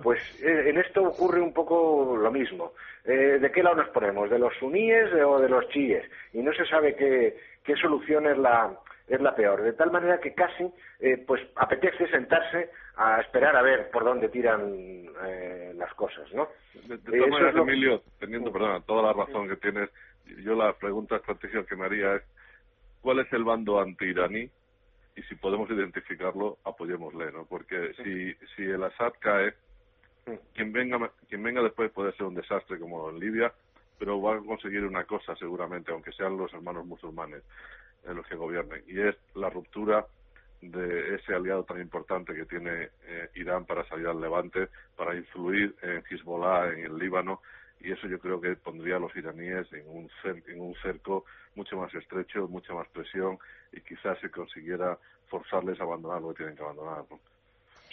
[0.02, 2.74] Pues eh, en esto ocurre un poco lo mismo.
[3.04, 4.30] Eh, ¿De qué lado nos ponemos?
[4.30, 6.10] ¿De los suníes o de los chiíes?
[6.34, 8.76] Y no se sabe qué, qué solución es la,
[9.08, 9.62] es la peor.
[9.62, 10.66] De tal manera que casi
[11.00, 15.04] eh, pues apetece sentarse a esperar a ver por dónde tiran
[15.76, 16.48] las cosas, ¿no?
[16.86, 19.90] De, todas maneras, Emilio, teniendo perdona, toda la razón que tienes,
[20.44, 22.24] yo la pregunta estratégica que me haría es
[23.02, 24.50] ¿cuál es el bando anti-iraní?
[25.16, 27.46] Y si podemos identificarlo, apoyémosle, ¿no?
[27.46, 29.54] Porque si, si el Assad cae,
[30.54, 33.54] quien venga, quien venga después puede ser un desastre como en Libia,
[33.98, 37.44] pero va a conseguir una cosa seguramente, aunque sean los hermanos musulmanes
[38.06, 40.06] en los que gobiernen, y es la ruptura
[40.62, 45.76] de ese aliado tan importante que tiene eh, Irán para salir al Levante, para influir
[45.82, 47.42] en Hezbollah, en el Líbano,
[47.82, 51.78] y eso yo creo que pondría a los iraníes en un, en un cerco mucho
[51.78, 53.38] más estrecho, mucha más presión,
[53.74, 57.04] y quizás se consiguiera forzarles a abandonar lo que tienen que abandonar.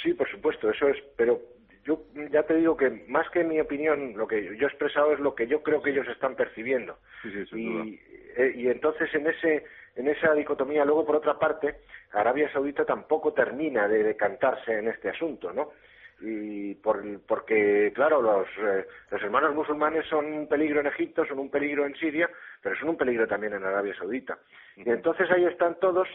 [0.00, 1.40] Sí, por supuesto, eso es, pero
[1.84, 5.20] yo ya te digo que más que mi opinión, lo que yo he expresado es
[5.20, 6.98] lo que yo creo que ellos están percibiendo.
[7.24, 7.98] y,
[8.36, 9.64] eh, y entonces en ese
[9.96, 11.80] en esa dicotomía luego por otra parte
[12.12, 15.72] Arabia Saudita tampoco termina de decantarse en este asunto, ¿no?
[16.20, 21.38] y por, porque claro los, eh, los hermanos musulmanes son un peligro en Egipto, son
[21.38, 22.28] un peligro en Siria,
[22.62, 24.38] pero son un peligro también en Arabia Saudita.
[24.76, 26.08] Y entonces ahí están todos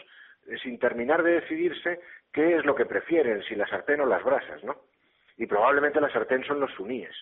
[0.46, 2.00] eh, sin terminar de decidirse
[2.32, 4.76] qué es lo que prefieren, si la sartén o las brasas, ¿no?
[5.36, 7.14] Y probablemente la sartén son los suníes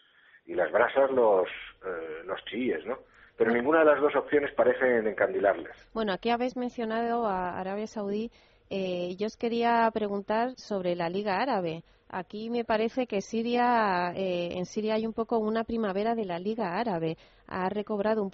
[0.46, 1.48] y las brasas los,
[1.85, 2.98] eh, los chiíes, ¿no?
[3.37, 5.72] Pero ninguna de las dos opciones parecen encandilarles.
[5.92, 8.31] Bueno, aquí habéis mencionado a Arabia Saudí.
[8.70, 11.83] Eh, yo os quería preguntar sobre la Liga Árabe.
[12.08, 16.38] Aquí me parece que Siria, eh, en Siria hay un poco una primavera de la
[16.38, 17.16] Liga Árabe.
[17.46, 18.30] Ha recobrado un,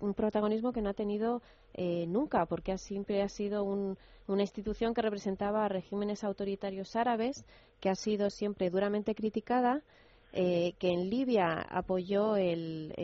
[0.00, 1.40] un protagonismo que no ha tenido
[1.72, 7.44] eh, nunca, porque siempre ha sido una institución que representaba a regímenes autoritarios árabes,
[7.80, 9.82] que ha sido siempre duramente criticada.
[10.32, 12.94] Eh, que en Libia apoyó el,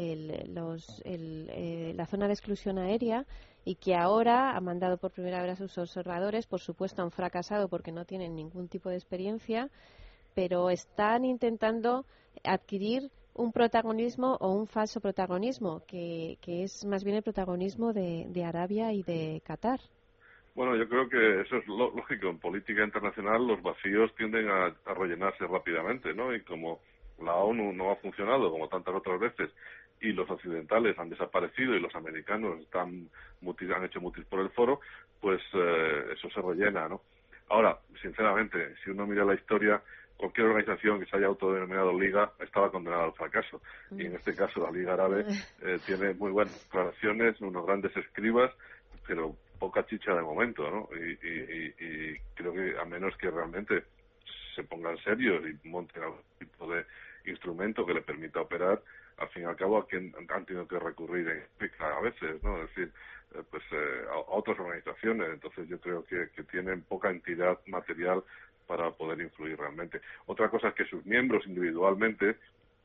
[1.97, 3.27] la zona de exclusión aérea
[3.65, 7.69] y que ahora ha mandado por primera vez a sus observadores, por supuesto han fracasado
[7.69, 9.71] porque no tienen ningún tipo de experiencia,
[10.37, 12.05] pero están intentando
[12.45, 18.93] adquirir un protagonismo o un falso protagonismo, que, es más bien el protagonismo de, Arabia
[18.93, 19.81] y de Qatar.
[20.55, 22.29] Bueno, yo creo que eso es lógico.
[22.29, 26.35] En política internacional los vacíos tienden a, a rellenarse rápidamente, ¿no?
[26.35, 26.81] Y como
[27.23, 29.51] la ONU no ha funcionado como tantas otras veces
[30.01, 33.09] y los occidentales han desaparecido y los americanos están
[33.75, 34.81] han hecho mutis por el foro,
[35.21, 37.01] pues eh, eso se rellena, ¿no?
[37.49, 39.81] Ahora, sinceramente, si uno mira la historia,
[40.17, 43.63] cualquier organización que se haya autodenominado liga estaba condenada al fracaso.
[43.93, 45.25] Y en este caso la Liga Árabe
[45.63, 48.53] eh, tiene muy buenas declaraciones, unos grandes escribas,
[49.07, 50.89] pero poca chicha de momento, ¿no?
[50.97, 53.85] Y, y creo que a menos que realmente
[54.57, 56.85] se pongan serios y monten algún tipo de
[57.27, 58.83] instrumento que le permita operar,
[59.19, 62.62] al fin y al cabo a quien han tenido que recurrir a veces, ¿no?
[62.62, 62.93] Es decir,
[63.35, 65.29] eh, pues eh, a, otras organizaciones.
[65.33, 68.23] Entonces yo creo que, tienen poca entidad material
[68.67, 70.01] para poder influir realmente.
[70.27, 72.37] Otra cosa es que sus miembros individualmente,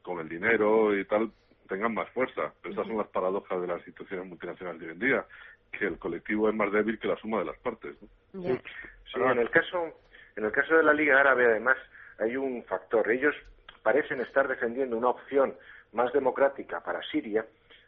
[0.01, 1.32] con el dinero y tal,
[1.67, 2.54] tengan más fuerza.
[2.62, 5.25] Pero estas son las paradojas de las instituciones multinacionales de hoy en día,
[5.71, 7.95] que el colectivo es más débil que la suma de las partes.
[8.34, 8.41] ¿no?
[8.41, 8.60] Sí.
[9.15, 9.93] en el caso
[10.36, 11.77] en el caso de la Liga Árabe además
[12.19, 13.10] hay un factor.
[13.12, 13.36] Ellos
[13.84, 15.56] parecen estar defendiendo una opción
[15.94, 17.46] más democrática para Siria,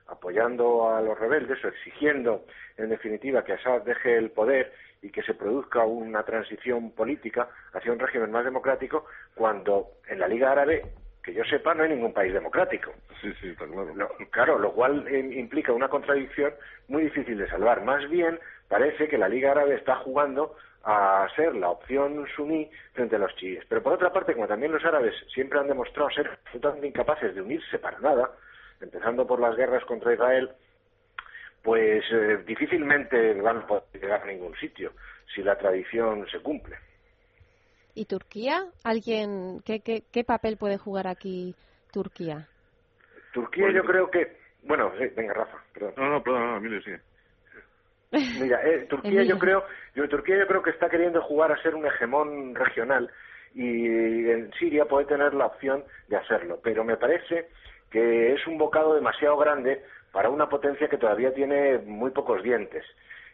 [0.07, 2.45] apoyando a los rebeldes o exigiendo,
[2.77, 7.91] en definitiva, que Assad deje el poder y que se produzca una transición política hacia
[7.91, 10.83] un régimen más democrático, cuando en la Liga Árabe,
[11.23, 12.93] que yo sepa, no hay ningún país democrático.
[13.21, 14.09] Sí, sí, está claro.
[14.31, 16.53] claro, lo cual eh, implica una contradicción
[16.89, 17.83] muy difícil de salvar.
[17.83, 23.15] Más bien, parece que la Liga Árabe está jugando a ser la opción suní frente
[23.15, 23.63] a los chiíes.
[23.67, 27.41] Pero por otra parte, como también los árabes siempre han demostrado ser absolutamente incapaces de
[27.41, 28.31] unirse para nada,
[28.81, 30.51] empezando por las guerras contra Israel,
[31.61, 34.91] pues eh, difícilmente van a poder llegar a ningún sitio
[35.33, 36.75] si la tradición se cumple.
[37.95, 38.65] ¿Y Turquía?
[38.83, 41.55] ¿Alguien qué, qué, qué papel puede jugar aquí
[41.91, 42.47] Turquía?
[43.33, 44.37] Turquía yo creo que...
[44.63, 45.93] Bueno, sí, venga, Rafa, perdón.
[45.97, 46.91] No, no, perdón, no, sí.
[48.39, 51.75] Mira, eh, Turquía yo creo, yo Turquía yo creo que está queriendo jugar a ser
[51.75, 53.09] un hegemón regional
[53.55, 57.49] y en Siria puede tener la opción de hacerlo, pero me parece
[57.91, 62.83] que es un bocado demasiado grande para una potencia que todavía tiene muy pocos dientes.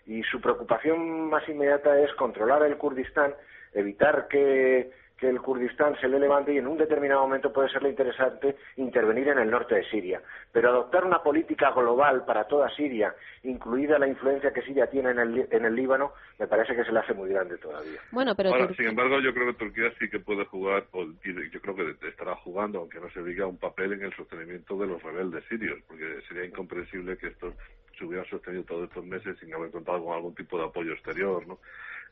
[0.06, 3.34] Y su preocupación más inmediata es controlar el Kurdistán,
[3.74, 7.90] evitar que que el Kurdistán se le levante y en un determinado momento puede serle
[7.90, 10.22] interesante intervenir en el norte de Siria.
[10.52, 15.20] Pero adoptar una política global para toda Siria, incluida la influencia que Siria tiene en
[15.20, 18.00] el, en el Líbano, me parece que se le hace muy grande todavía.
[18.12, 21.76] Bueno, pero sin embargo, yo creo que Turquía sí que puede jugar, o yo creo
[21.76, 25.44] que estará jugando, aunque no se diga, un papel en el sostenimiento de los rebeldes
[25.50, 27.54] sirios, porque sería incomprensible que estos
[27.98, 31.46] se hubieran sostenido todos estos meses sin haber contado con algún tipo de apoyo exterior,
[31.46, 31.60] ¿no?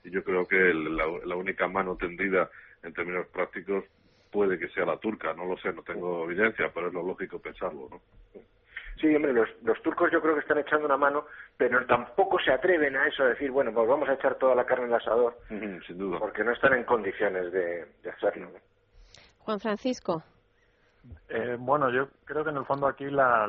[0.04, 2.50] Y yo creo que la única mano tendida
[2.84, 3.86] en términos prácticos
[4.32, 7.40] puede que sea la turca, no lo sé, no tengo evidencia, pero es lo lógico
[7.40, 8.02] pensarlo, ¿no?
[9.00, 12.52] Sí, hombre, los, los turcos yo creo que están echando una mano, pero tampoco se
[12.52, 14.96] atreven a eso, a decir, bueno, pues vamos a echar toda la carne en el
[14.96, 16.18] asador, sin duda.
[16.20, 18.50] porque no están en condiciones de, hacerlo.
[19.40, 20.24] Juan Francisco.
[21.30, 23.48] Eh, bueno, yo creo que en el fondo aquí la,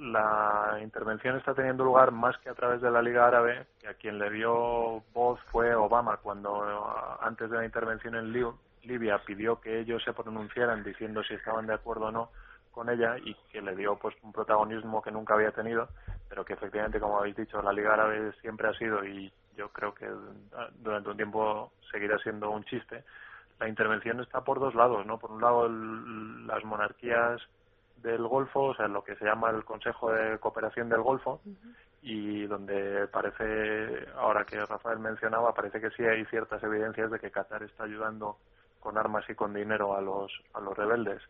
[0.00, 3.94] la intervención está teniendo lugar más que a través de la Liga Árabe, que a
[3.94, 8.32] quien le dio voz fue Obama cuando antes de la intervención en
[8.82, 12.30] Libia pidió que ellos se pronunciaran diciendo si estaban de acuerdo o no
[12.70, 15.88] con ella y que le dio pues un protagonismo que nunca había tenido,
[16.28, 19.92] pero que efectivamente, como habéis dicho, la Liga Árabe siempre ha sido y yo creo
[19.92, 20.08] que
[20.78, 23.04] durante un tiempo seguirá siendo un chiste.
[23.58, 25.18] La intervención está por dos lados, ¿no?
[25.18, 27.42] Por un lado, las monarquías
[28.02, 31.40] del Golfo, o sea, lo que se llama el Consejo de Cooperación del Golfo,
[32.02, 37.30] y donde parece, ahora que Rafael mencionaba, parece que sí hay ciertas evidencias de que
[37.30, 38.36] Qatar está ayudando
[38.78, 41.22] con armas y con dinero a los, a los rebeldes.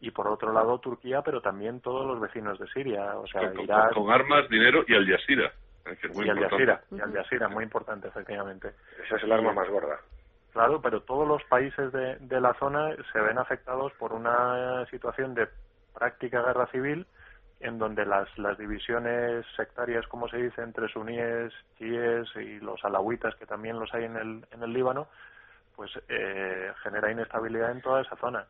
[0.00, 3.66] Y por otro lado, Turquía, pero también todos los vecinos de Siria, o sea, con,
[3.66, 5.52] con, armas, dinero y Al Jazeera.
[5.84, 8.72] Eh, y Al Jazeera, y Al Jazeera, muy importante, efectivamente.
[9.04, 9.98] Esa es el arma más gorda.
[10.52, 15.34] Claro, pero todos los países de, de la zona se ven afectados por una situación
[15.34, 15.48] de
[15.96, 17.06] práctica guerra civil
[17.60, 23.34] en donde las, las divisiones sectarias, como se dice, entre suníes, chiíes y los alawitas,
[23.36, 25.08] que también los hay en el, en el Líbano,
[25.74, 28.46] pues eh, genera inestabilidad en toda esa zona.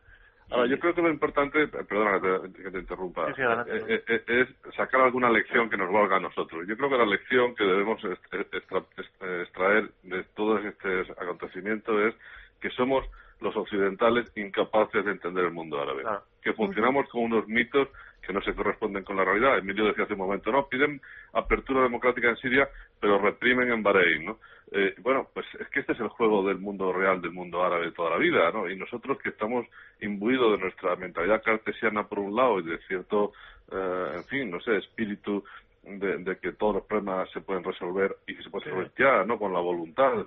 [0.51, 5.29] Ahora, yo creo que lo importante, perdona que te, interrumpa, eh, eh, es, sacar alguna
[5.29, 6.65] lección que nos valga a nosotros.
[6.69, 12.15] Yo creo que la lección que debemos extraer de todos estos acontecimientos es
[12.61, 13.05] que somos
[13.41, 16.05] los occidentales incapaces de entender el mundo árabe,
[16.43, 17.89] que funcionamos con unos mitos
[18.27, 19.59] que no se corresponden con la realidad.
[19.59, 21.01] Emilio decía hace un momento, no, piden
[21.33, 22.69] apertura democrática en Siria,
[23.01, 24.39] pero reprimen en Bahrein, ¿no?
[24.73, 27.87] Eh, bueno, pues es que este es el juego del mundo real, del mundo árabe
[27.87, 28.69] de toda la vida, ¿no?
[28.69, 29.65] Y nosotros que estamos
[30.01, 33.33] imbuidos de nuestra mentalidad cartesiana por un lado y de cierto,
[33.71, 35.45] eh, en fin, no sé, espíritu
[35.85, 39.39] de, que todos los problemas se pueden resolver y se pueden resolver ya, ¿no?
[39.39, 40.27] Con la voluntad.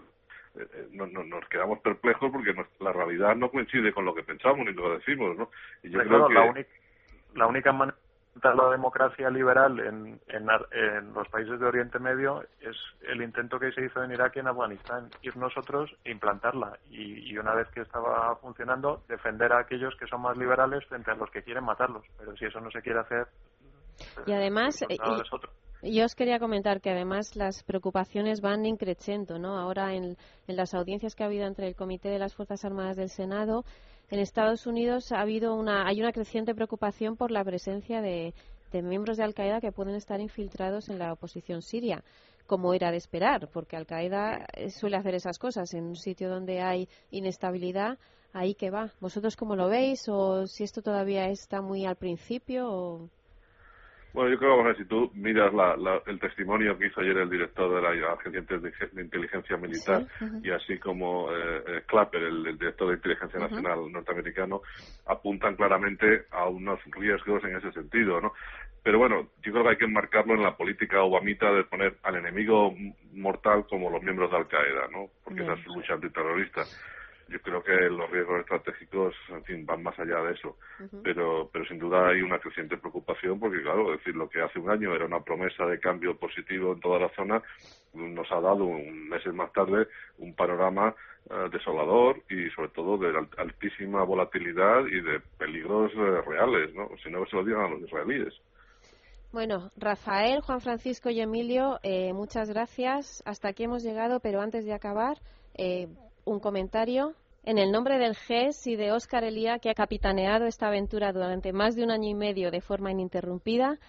[0.55, 4.73] Eh, no, nos quedamos perplejos porque la realidad no coincide con lo que pensamos ni
[4.73, 5.49] lo que decimos, ¿no?
[5.83, 6.33] Y yo creo que...
[6.33, 6.65] la,
[7.35, 7.97] la única manera
[8.43, 12.75] la democracia liberal en, en, los países de Oriente Medio es
[13.07, 16.77] el intento que se hizo en Irak y en Afganistán, ir nosotros e implantarla.
[16.89, 21.15] Y, una vez que estaba funcionando, defender a aquellos que son más liberales frente a
[21.15, 22.05] los que quieren matarlos.
[22.17, 23.27] Pero si eso no se quiere hacer.
[24.25, 24.85] Y además.
[25.81, 29.57] Yo os quería comentar que además las preocupaciones van increciendo, ¿no?
[29.57, 33.09] Ahora en, las audiencias que ha habido entre el Comité de las Fuerzas Armadas del
[33.09, 33.63] Senado
[34.09, 38.33] en Estados Unidos ha habido una, hay una creciente preocupación por la presencia de,
[38.73, 42.03] miembros de Al Qaeda que pueden estar infiltrados en la oposición siria,
[42.45, 46.29] como era de esperar, porque Al Qaeda eh, suele hacer esas cosas en un sitio
[46.29, 47.97] donde hay inestabilidad.
[48.33, 48.91] Ahí que va.
[48.99, 50.09] ¿Vosotros cómo lo veis?
[50.09, 52.69] ¿O si esto todavía está muy al principio?
[52.69, 53.09] O...
[54.13, 55.51] Bueno, yo creo que si tú miras
[56.07, 58.41] el testimonio que hizo ayer el director de la Agencia
[58.91, 60.05] de Inteligencia Militar
[60.43, 64.61] y así como eh, eh, Clapper, el, director de Inteligencia Nacional norteamericano,
[65.05, 68.33] apuntan claramente a unos riesgos en ese sentido, ¿no?
[68.81, 72.15] Pero bueno, yo creo que hay que enmarcarlo en la política obamita de poner al
[72.15, 72.73] enemigo
[73.13, 75.09] mortal como los miembros de Al Qaeda, ¿no?
[75.23, 76.63] Porque esa es su lucha antiterrorista
[77.29, 80.57] yo creo que los riesgos estratégicos, en fin, van más allá de eso.
[81.03, 84.69] Pero, pero sin duda hay una creciente preocupación porque, claro, decir, lo que hace un
[84.69, 87.41] año era una promesa de cambio positivo en toda la zona,
[87.93, 89.87] nos ha dado un meses más tarde
[90.19, 90.93] un panorama
[91.29, 96.89] eh, desolador y sobre todo de altísima volatilidad y de peligros eh, reales, ¿no?
[97.03, 98.33] Si no se lo digan a los israelíes.
[99.31, 103.21] Bueno, Rafael, Juan Francisco y Emilio, eh, muchas gracias.
[103.27, 105.17] Hasta aquí hemos llegado, pero antes de acabar,
[105.55, 105.87] eh,
[106.25, 107.15] un comentario.
[107.43, 111.53] En el nombre del GES y de Óscar Elía, que ha capitaneado esta aventura durante
[111.53, 113.79] más de un año y medio de forma ininterrumpida,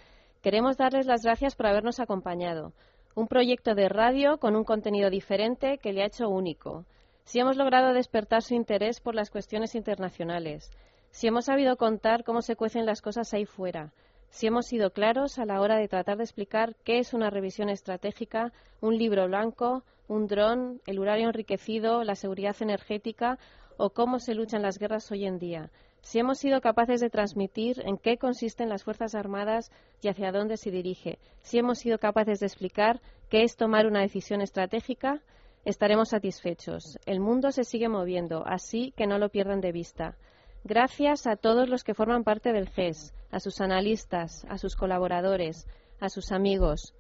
[0.42, 2.72] queremos darles las gracias por habernos acompañado.
[3.14, 6.86] Un proyecto de radio con un contenido diferente que le ha hecho único.
[7.24, 10.70] Si hemos logrado despertar su interés por las cuestiones internacionales.
[11.10, 13.92] Si hemos sabido contar cómo se cuecen las cosas ahí fuera
[14.30, 17.68] si hemos sido claros a la hora de tratar de explicar qué es una revisión
[17.68, 23.38] estratégica, un libro blanco, un dron, el uranio enriquecido, la seguridad energética
[23.76, 25.70] o cómo se luchan las guerras hoy en día.
[26.02, 29.70] Si hemos sido capaces de transmitir en qué consisten las Fuerzas Armadas
[30.02, 31.18] y hacia dónde se dirige.
[31.42, 35.22] Si hemos sido capaces de explicar qué es tomar una decisión estratégica,
[35.64, 36.98] estaremos satisfechos.
[37.06, 40.16] El mundo se sigue moviendo, así que no lo pierdan de vista.
[40.64, 45.68] Gracias a todos los que forman parte del GES, a sus analistas, a sus colaboradores,
[46.00, 46.94] a sus amigos,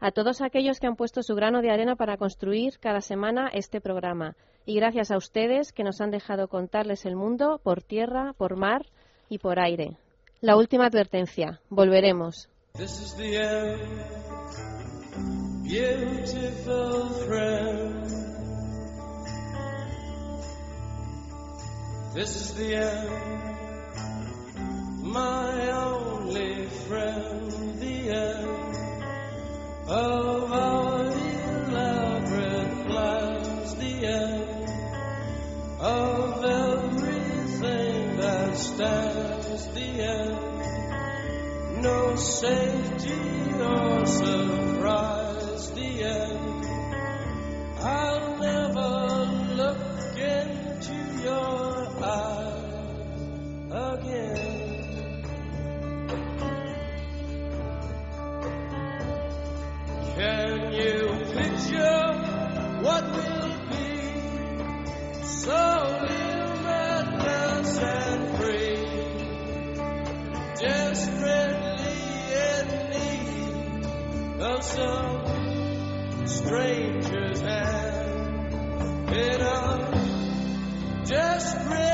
[0.00, 3.80] a todos aquellos que han puesto su grano de arena para construir cada semana este
[3.80, 4.36] programa.
[4.66, 8.86] Y gracias a ustedes que nos han dejado contarles el mundo por tierra, por mar
[9.28, 9.96] y por aire.
[10.40, 11.60] La última advertencia.
[11.70, 12.48] Volveremos.
[29.88, 34.68] Of our elaborate plans, the end
[35.78, 43.12] of everything that stands, the end, no safety
[43.60, 46.66] or surprise, the end.
[47.80, 52.72] I'll never look into your eyes
[53.70, 54.43] again.
[74.72, 81.93] Some stranger's hand in a desperate